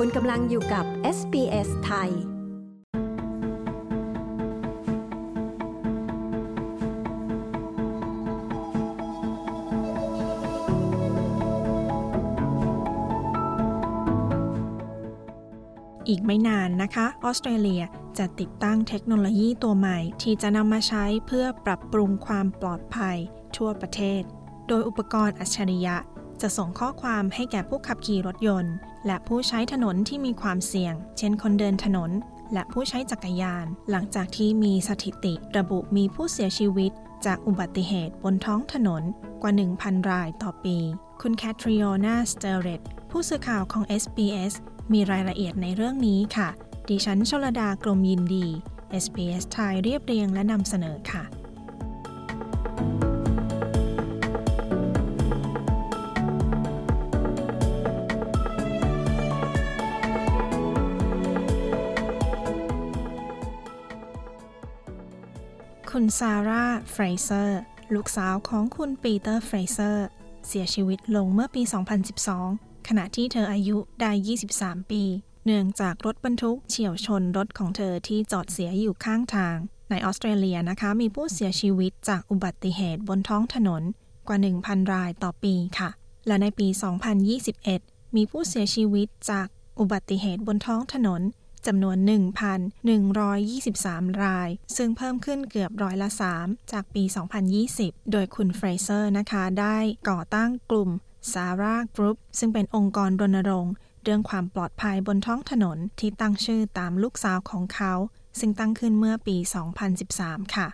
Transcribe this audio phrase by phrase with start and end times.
[0.00, 0.84] คุณกำลังอยู่กับ
[1.16, 2.10] SBS ไทย
[16.08, 17.82] อีกไม่นานนะคะ ออสเตรเลีย
[18.18, 23.16] จะติดตั้งเทคโนโลยีตัวใหม่ ที่จะนำมาใช้เพื่อปรับปรุงความปลอดภัย
[23.56, 24.22] ทั่วประเทศ
[24.68, 25.96] โดยอุปกรณ์อัจฉริยะ
[26.40, 28.74] จะส่งข้อความให้แก่ผู้ขับขี่รถยนต์
[29.06, 32.10] และผู้ใช้ถนนที่มีความเสี่ยง เช่นคนเดินถนน
[32.52, 36.92] และผู้ใช้จักรยาน หลังจากที่มีสถิติระบุมีผู้เสียชีวิต
[37.26, 39.02] จากอุบัติเหตุบนท้องถนน
[39.42, 40.78] กว่า 1,000 รายต่อปี
[41.22, 44.54] คุณแคทริโอนาสเตเรตผู้สื่อข่าวของ SBS
[44.92, 46.48] มีรายละเอียดในเรื่องนี้ค่ะ
[46.88, 48.46] ดิฉันชลดากรมยินดี
[49.04, 51.24] SBS ไทยเรียบเรียงและนำเสนอค่ะ
[65.92, 67.60] คุณซาร่า เฟรเซอร์
[67.94, 70.06] ลูกสาวของคุณปีเตอร์ เฟรเซอร์
[70.46, 71.62] เสียชีวิตลงเมื่อปี
[72.24, 74.10] 2012 ขณะที่เธออายุได้
[74.50, 75.02] 23 ปี
[75.44, 79.56] เนื่องจากรถบรรทุกเฉี่ยวชนรถของเธอที่จอดเสียอยู่ข้างทาง
[79.90, 83.82] ในออสเตรเลียนะคะ มีผู้เสียชีวิตจากอุบัติเหตุบนท้องถนน
[84.28, 85.90] กว่า 1,000 รายต่อปีค่ะ
[86.26, 86.68] และในปี
[87.42, 89.46] 2021 มีผู้เสียชีวิตจาก
[89.78, 91.22] อุบัติเหตุบนท้องถนน
[91.66, 91.96] จำนวน
[92.90, 96.08] 1,123 ราย ซึ่งเพิ่มขึ้นเกือบร้อยละ
[96.40, 97.04] 3 จากปี
[97.56, 99.76] 2020 โดยคุณเฟรเซอร์นะคะได้
[100.08, 100.90] ก่อตั้งกลุ่ม
[101.32, 107.92] SARAH Group ซึ่งเป็นองค์กรรณรงค์ เรื่องความปลอดภัยบนท้องถนนที่ตั้งชื่อตามลูกสาวของเขา
[108.38, 109.36] ซึ่งตั้งขึ้นเมื่อปี
[109.96, 110.68] 2013 ค่ะ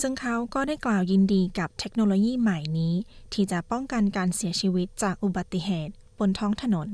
[0.00, 2.94] ซึ่งเขาก็ได้กล่าวยินดีกับเทคโนโลยีใหม่นี้
[3.32, 6.88] ที่จะป้องกันการเสียชีวิตจากอุบัติเหตุบนท้องถนน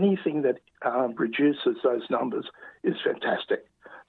[0.00, 0.58] anything that
[0.90, 2.46] um, reduces those numbers
[2.90, 3.60] is fantastic.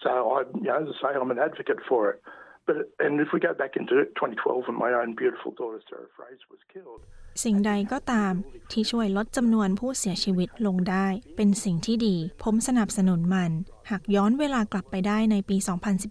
[0.03, 2.19] So I, you know, as I say, I'm an advocate for it.
[2.67, 6.47] But and if we go back into 2012 when my own beautiful daughter Sarah Fraser
[6.53, 7.01] was killed.
[7.45, 8.33] สิ่งใดก็ตาม
[8.71, 13.51] ที่ช่วยลดจำนวนผู้เสียชีวิตลงได้ เป็นสิ่งที่ดี ผมสนับสนุนมัน
[13.89, 15.57] หากย้อนเวลากลับไปได้ในปี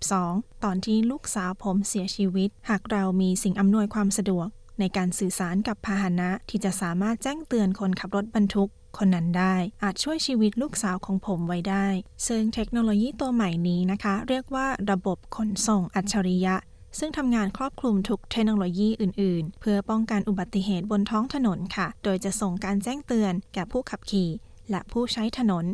[0.05, 4.49] 2012 ตอนที่ลูกสาวผมเสียชีวิต หากเรามีสิ่งอำนวยความสะดวก
[4.81, 11.87] ในการสื่อสารกับพาหนะที่จะสามารถแจ้งเตือนคนขับรถบรรทุกคนนั้นได้ อาจช่วยชีวิตลูกสาวของผมไว้ได้
[12.29, 16.57] ซึ่งเทคโนโลยีตัวใหม่นี้นะคะ เรียกว่าระบบขนส่งอัจฉริยะ
[16.99, 24.31] ซึ่งทำงานครอบคลุมทุกเทคโนโลยีอื่น ๆ เพื่อป้องกันอุบัติเหตุบนท้องถนนค่ะ โดยจะส่งการแจ้งเตือนแก่ผู้ขับขี่
[24.71, 25.65] และผู้ใช้ถนน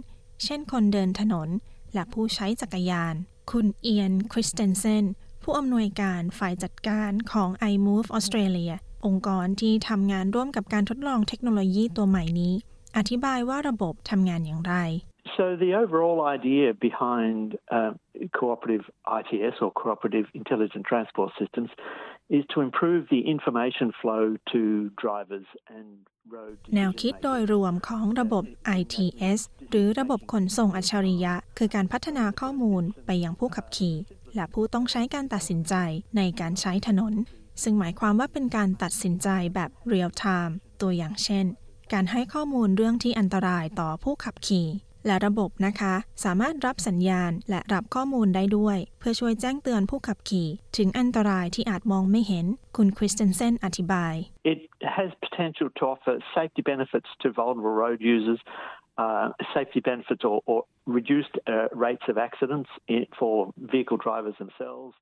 [0.44, 1.48] เช่นคนเดินถนน
[1.94, 3.14] และผู้ใช้จักรยาน
[3.50, 5.04] คุณเอียนคริสเตนเซน
[5.42, 8.74] ผู้อำนวยการฝ่ายจัดการของ iMove Australia
[9.06, 12.54] องค์กรที่ทำงานร่วมกับการทดลองเทคโนโลยีตัวใหม่นี้
[12.96, 14.76] อธิบายว่าระบบทำงานอย่างไร
[15.36, 17.92] So the overall idea behind uh,
[18.40, 18.86] cooperative
[19.18, 21.70] ITS or cooperative intelligent transport systems
[22.38, 24.60] is to improve the information flow to
[25.04, 25.88] drivers and
[26.34, 28.44] road แนวคิดโดยรวมของระบบ
[28.78, 29.40] ITS
[29.70, 33.96] หรือระบบขนส่งอัจฉริยะ คือการพัฒนาข้อมูลไปยังผู้ขับขี่
[34.34, 35.74] และผู้ต้องใช้การตัดสินใจ
[36.16, 37.14] ในการใช้ถนน
[37.62, 41.46] ซึ่งหมายความว่าเป็นการตัดสินใจแบบ real time ตัวอย่างเช่น
[41.92, 44.68] การให้ข้อมูลเรื่องที่อันตรายต่อผู้ขับขี่
[45.06, 52.46] และระบบนะคะ สามารถรับสัญญาณและรับข้อมูลได้ด้วย เพื่อช่วยแจ้งเตือนผู้ขับขี่ ถึงอันตรายที่อาจมองไม่เห็น
[52.76, 54.14] คุณคริสเตนเซนอธิบาย
[54.52, 54.60] It
[54.96, 58.40] has potential to offer safety benefits to vulnerable road users,
[59.02, 59.26] uh,
[59.56, 60.60] safety benefits or, or
[60.98, 62.70] reduced uh, rates of accidents
[63.18, 63.34] for
[63.74, 64.94] vehicle drivers themselves.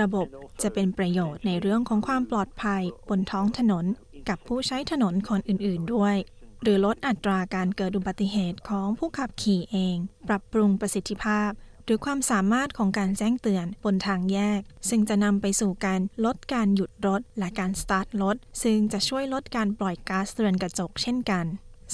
[0.00, 0.26] ระบบ
[0.62, 3.84] จะเป็นประโยชน์ในเรื่องของความปลอดภัยบนท้องถนน
[4.28, 6.16] กับผู้ใช้ถนนคนอื่น ๆ ด้วย
[6.62, 9.96] หรือลดอัตราการเกิดอุบัติเหตุของผู้ขับขี่เอง
[10.28, 11.50] ปรับปรุงประสิทธิภาพ
[11.84, 21.46] หรือความสามารถของการแจ้งเตือนบนทางแยก ซึ่งจะนำไปสู่การลดการหยุดรถและการสตาร์ทรถซึ่งจะช่วยลดการปล่อยก๊าซเรือนกระจกเช่นกัน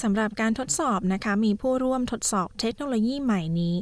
[0.02, 3.74] สำหรับการทดสอบนะคะ มีผู้ร่วมทดสอบเทคโนโลยีใหม่นี้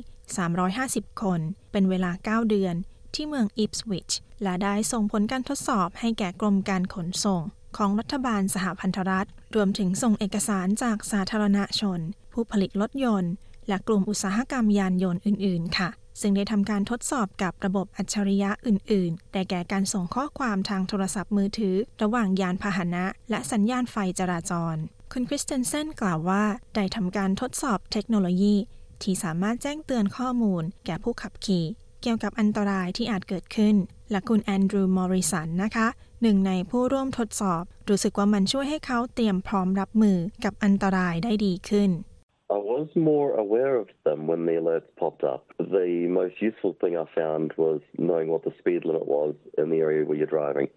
[0.56, 1.40] 350 คน
[1.72, 2.74] เป็นเวลา 9 เดือน
[3.14, 4.10] ที่เมืองอิปสวิช
[4.42, 7.42] และได้ส่งผลการทดสอบให้แก่กรมการขนส่ง
[7.76, 12.00] ของรัฐบาลสหพันธรัฐ รวมถึงส่งเอกสารจากสาธารณชน
[12.32, 13.32] ผู้ผลิตรถยนต์
[13.68, 15.90] และกลุ่มอุตสาหกรรมยานยนต์อื่น ๆ ค่ะ
[16.20, 24.76] ซึ่งได้ทำการทดสอบกับระบบอัจฉริยะอื่น ๆ แต่แก่การส่งข้อความทางโทรศัพท์มือถือ ระหว่างยานพาหนะ และสัญญาณไฟจราจร
[25.12, 26.44] คุณคริสเตนเซนกล่าวว่า
[26.74, 28.54] ได้ทำการทดสอบเทคโนโลยี
[29.02, 31.64] ที่สามารถแจ้งเตือนข้อมูล แก่ผู้ขับขี่
[32.02, 33.76] เกี่ยวกับอันตรายที่อาจเกิดขึ้น
[34.10, 35.86] และคุณแอนดรูว์มอริสันนะคะ
[36.22, 41.90] หนึ่งในผู้ร่วมทดสอบ รู้สึกว่ามันช่วยให้เขาเตรียมพร้อมรับมือกับอันตรายได้ดีขึ้น
[42.50, 45.42] I was more aware of them when the alerts popped up.
[45.58, 49.80] The most useful thing I found was knowing what the speed limit was in the
[49.86, 50.68] area where you're driving.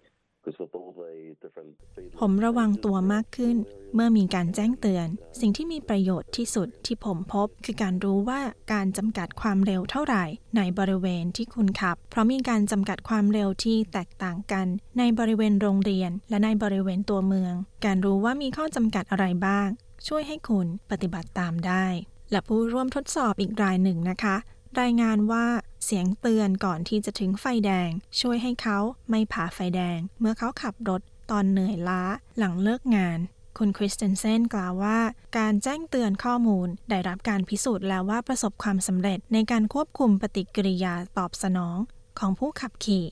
[2.20, 3.56] ผมระวังตัวมากขึ้น
[3.94, 5.06] เมื่อมีการแจ้งเตือน
[5.40, 8.40] สิ่งที่มีประโยชน์ที่สุดที่ผมพบ คือการรู้ว่า
[8.72, 10.24] การจำกัดความเร็วเท่าไหร่
[10.56, 14.66] ในบริเวณที่คุณขับ เพราะมีการจำกัดความเร็วที่แตกต่างกัน
[14.98, 17.54] ในบริเวณโรงเรียน และในบริเวณตัวเมือง
[17.84, 19.68] การรู้ว่ามีข้อจำกัดอะไรบ้าง
[20.08, 21.86] ช่วยให้คุณปฏิบัติตามได้
[22.30, 24.36] และผู้ร่วมทดสอบอีกรายหนึ่งนะคะ
[24.80, 25.46] รายงานว่า
[25.84, 27.90] เสียงเตือนก่อนที่จะถึงไฟแดง
[28.20, 28.78] ช่วยให้เขา
[29.10, 32.02] ไม่ผ่าไฟแดง เมื่อเขาขับรถตอนเหนื่อยล้า
[32.38, 33.18] หลังเลิกงาน
[33.58, 34.98] คุณคริสเตนเซนกล่าวว่า
[35.38, 41.78] การแจ้งเตือนข้อมูลได้รับการพิสูจน์แล้วว่าประสบความสำเร็จในการควบคุมปฏิกิริยาตอบสนอง
[42.18, 43.04] ของผู้ขับขี่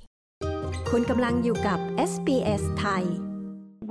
[0.91, 1.79] คุณกำลังอยู่กับ
[2.11, 3.05] SBS ไทย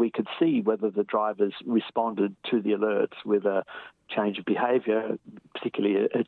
[0.03, 3.59] We could see whether the drivers responded to the alerts with a
[4.15, 5.01] change of behaviour,
[5.55, 6.23] particularly a,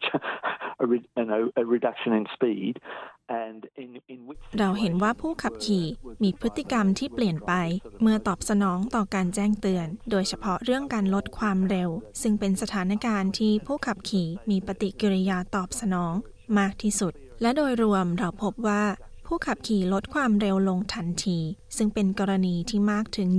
[4.60, 5.86] เราเห็นว่าผู้ขับขี่
[6.24, 7.54] มีพฤติกรรมที่เปลี่ยนไป
[8.02, 11.90] เมื่อตอบสนองต่อการแจ้งเตือน โดยเฉพาะเรื่องการลดความเร็ว
[12.22, 16.14] ซึ่งเป็นสถานการณ์ที่ผู้ขับขี่มีปฏิกิริยาตอบสนอง
[16.60, 18.84] มากที่สุด และโดยรวมเราพบว่า
[19.26, 21.40] ผู้ขับขี่ลดความเร็วลงทันที
[21.78, 23.30] ซึ่งเป็นกรณีที่มากถึง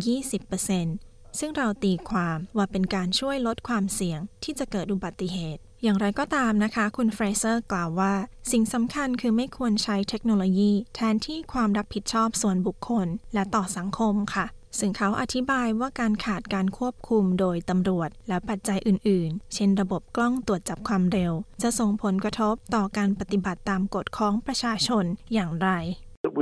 [0.64, 8.14] 20%ซึ่งเราตีความว่าเป็นการช่วยลดความเสี่ยงที่จะเกิดอุบัติเหตุ อย่างไรก็ตามนะคะ คุณเฟรเซอร์กล่าวว่า
[8.52, 14.46] สิ่งสำคัญคือไม่ควรใช้เทคโนโลยี แทนที่ความรับผิดชอบส่วนบุคคล และต่อสังคมค่ะ
[14.78, 21.32] ซึ่งเขาอธิบายว่าการขาดการควบคุมโดยตำรวจ และปัจจัยอื่น ๆ เช่นระบบกล้องตรวจจับความเร็ว
[21.62, 25.70] จะส่งผลกระทบต่อการปฏิบัติตามกฎของประชาชนอย่างไร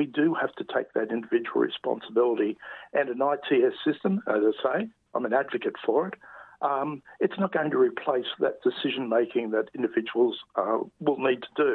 [0.01, 2.51] We do have to take that individual responsibility
[2.99, 4.79] and an ITS system, as I say,
[5.15, 6.15] I'm an advocate for it.
[6.63, 11.53] Um, it's not going to replace that decision making that individuals uh, will need to
[11.57, 11.73] do.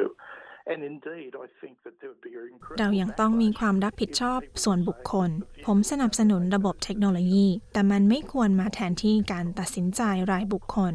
[2.78, 5.30] เรายังต้องมีความรับผิดชอบส่วนบุคคล
[5.66, 10.92] ผมสนับสนุนระบบเทคโนโลยี แต่มันไม่ควรมาแทนที่การตัดสินใจรายบุคคล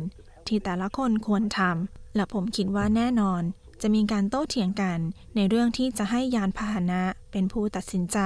[0.48, 3.42] ที่แต่ละคนควรทำ และผมคิดว่าแน่นอน
[3.82, 5.00] จะมีการโต้เถียงกัน
[5.36, 7.02] ในเรื่องที่จะให้ยานพาหนะ
[7.32, 8.18] เป็นผู้ตัดสินใจ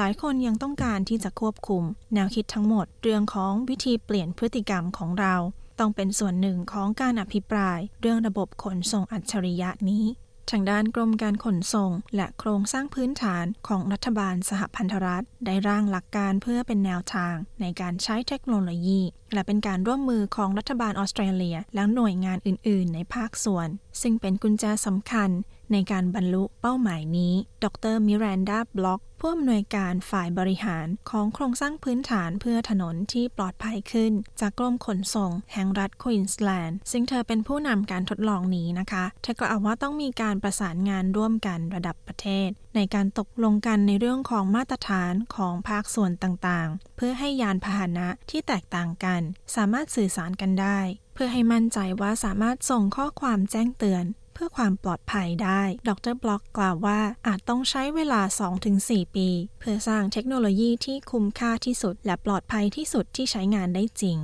[0.00, 1.84] หลายคนยังต้องการที่จะควบคุม
[2.14, 5.34] แนวคิดทั้งหมด เรื่องของวิธีเปลี่ยนพฤติกรรมของเรา
[5.78, 10.04] ต้องเป็นส่วนหนึ่งของการอภิปราย เรื่องระบบขนส่งอัจฉริยะนี้
[10.50, 19.00] ทางด้านกรมการขนส่ง และโครงสร้างพื้นฐานของรัฐบาลสหพันธรัฐ ได้ร่างหลักการเพื่อเป็นแนวทางในการใช้เทคโนโลยี
[19.32, 23.68] และเป็นการร่วมมือของรัฐบาลออสเตรเลีย และหน่วยงานอื่น ๆ ในภาคส่วน
[24.02, 25.30] ซึ่งเป็นกุญแจสำคัญ
[25.72, 27.34] ในการบรรลุเป้าหมายนี้
[27.64, 42.48] ดรมิรันดาบล็อกผู้อำนวยการฝ่ายบริหารของโครงสร้างพื้นฐานเพื่อถนนที่ปลอดภัยขึ้น จากกรมขนส่งแห่งรัฐควีนสแลนด์ ซึ่งเธอเป็นผู้นำการทดลองนี้นะคะ เธอกล่าวว่าต้องมีการประสานงานร่วมกันระดับประเทศ
[42.78, 49.20] ในการตกลงกันในเรื่องของมาตรฐานของภาคส่วนต่างๆ เพื่อให้ยานพาหนะที่แตกต่างกัน
[49.56, 50.78] สามารถสื่อสารกันได้
[51.14, 54.04] เพื่อให้มั่นใจว่าสามารถส่งข้อความแจ้งเตือน
[54.34, 58.20] เพื่อความปลอดภัยได้ ดรบล็อกกล่าวว่าอาจต้องใช้เวลา
[58.68, 59.28] 2-4 ปี
[59.60, 64.16] เพื่อสร้างเทคโนโลยีที่คุ้มค่าที่สุด และปลอดภัยที่สุดที่ใช้งานได้จริง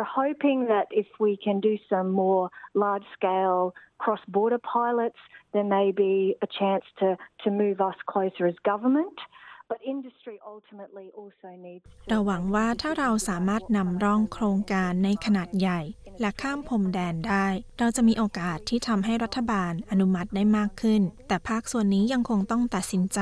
[0.00, 5.20] We're hoping that if we can do some more large scale cross-border pilots,
[5.52, 9.16] there may be a chance to, to move us closer as government.
[12.08, 15.80] เราหวังว่าถ้าเราสามารถนำร่องโครงการในขนาดใหญ่
[16.20, 17.46] และข้ามพรมแดนได้
[17.78, 23.20] เราจะมีโอกาสที่ทำให้รัฐบาลอนุมัติได้มากขึ้น แต่ภาคส่วนนี้ยังคงต้องตัดสินใจ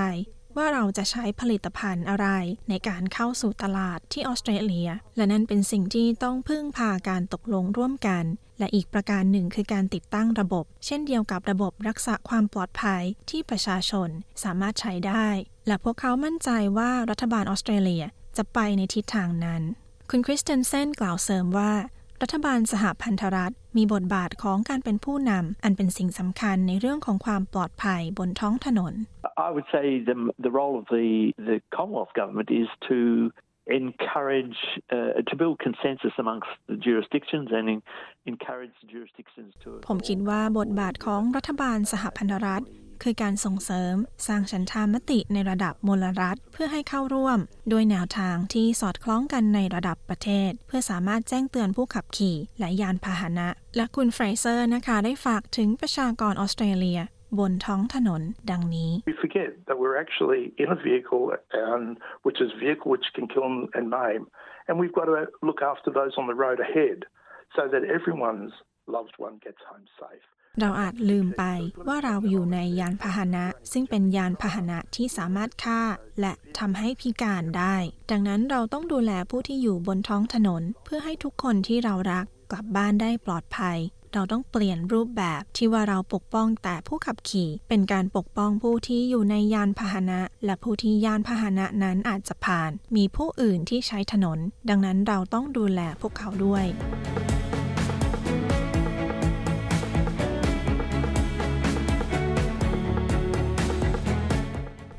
[0.58, 2.28] ว่าเราจะใช้ผลิตภัณฑ์อะไร
[2.68, 8.24] ในการเข้าสู่ตลาดที่ออสเตรเลีย และนั่นเป็นสิ่งที่ต้องพึ่งพาการตกลงร่วมกัน
[8.58, 14.08] และอีกประการหนึ่งคือการติดตั้งระบบ เช่นเดียวกับระบบรักษาความปลอดภัยที่ประชาชน
[14.42, 15.28] สามารถใช้ได้
[15.66, 18.04] และพวกเขามั่นใจว่ารัฐบาลออสเตรเลีย
[18.36, 19.62] จะไปในทิศทางนั้น
[20.10, 21.72] คุณคริสเตนเซนกล่าวเสริมว่า
[22.22, 28.94] รัฐบาลสหพันธรัฐ มีบทบาทของการเป็นผู้นำอันเป็นสิ่งสำคัญในเรื่องของความปลอดภัยบนท้องถนน
[29.46, 31.08] I would say the the role of the
[31.50, 32.98] the Commonwealth government is to
[33.80, 34.58] encourage
[34.94, 37.66] uh, to build consensus amongst the jurisdictions and
[38.32, 42.64] encourage the jurisdictions to ผมคิดว่าบทบาทของรัฐบาลสหพันธรัฐ
[43.02, 43.94] คือการส่งเสริม
[44.26, 47.38] สร้างฉันทามติในระดับมลรัฐเพื่อให้เข้าร่วม
[47.70, 57.00] โดยแนวทางที่สอดคล้องกันในระดับประเทศ เพื่อสามารถแจ้งเตือนผู้ขับขี่และยานพาหนะ และคุณเฟรเซอร์นะคะได้ฝากถึงประชากรออสเตรเลีย
[57.38, 61.24] บนท้องถนนดังนี้ We forget that we're actually in a vehicle
[61.70, 61.84] and
[62.26, 63.46] which is vehicle which can kill
[63.78, 64.22] and maim
[64.66, 65.16] and we've got to
[65.48, 66.98] look after those on the road ahead
[67.56, 68.52] so that everyone's
[68.96, 70.26] loved one gets home safe.
[70.60, 71.44] เราอาจลืมไป
[71.88, 75.80] ว่าเราอยู่ในยานพาหนะ ซึ่งเป็นยานพาหนะที่สามารถฆ่า
[76.20, 77.76] และทำให้พิการได้
[78.10, 83.78] ดังนั้นเราต้องดูแลผู้ที่อยู่บนท้องถนน เพื่อให้ทุกคนที่เรารักกลับบ้านได้ปลอดภัย
[84.14, 94.38] เราต้องเปลี่ยนรูปแบบที่ว่าเราปกป้องแต่ผู้ขับขี่ เป็นการปกป้องผู้ที่อยู่ในยานพาหนะ และผู้ที่ยานพาหนะนั้นอาจจะผ่าน มีผู้อื่นที่ใช้ถนน
[94.68, 96.64] ดังนั้นเราต้องดูแลพวกเขาด้วย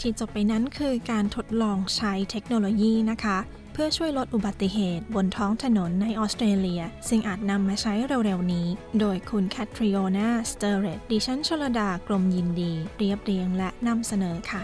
[0.02, 3.38] ที่จบไปนั้นคือการทดลองใช้เทคโนโลยีนะคะ
[3.74, 7.94] เพื่อช่วยลดอุบัติเหตุบนท้องถนนในออสเตรเลีย ซึ่งอาจนำมาใช้
[8.26, 8.68] เร็วๆนี้
[9.00, 14.64] โดยคุณแคทริโอนาสเตอร์เรตดิฉันชลดากรมยินดี เรียบเรียงและนำเสนอค่ะ